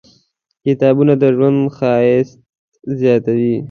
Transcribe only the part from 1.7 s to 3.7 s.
ښایست زیاتوي.